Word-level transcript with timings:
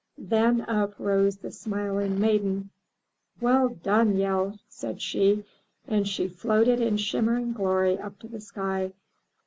Then 0.17 0.61
up 0.61 0.95
rose 0.97 1.37
the 1.37 1.51
smiling 1.51 2.19
Maiden. 2.19 2.71
"Well 3.39 3.69
done, 3.69 4.15
Yehl," 4.15 4.57
said 4.67 4.99
she. 4.99 5.45
And 5.87 6.07
she 6.07 6.27
floated 6.27 6.81
in 6.81 6.97
shimmering 6.97 7.53
glory 7.53 7.99
up 7.99 8.17
to 8.21 8.27
the 8.27 8.41
sky. 8.41 8.93